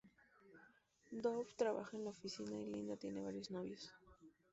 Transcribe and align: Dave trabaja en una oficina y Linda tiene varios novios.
Dave 1.11 1.53
trabaja 1.55 1.95
en 1.95 2.01
una 2.01 2.09
oficina 2.09 2.57
y 2.59 2.65
Linda 2.65 2.95
tiene 2.95 3.21
varios 3.21 3.51
novios. 3.51 3.91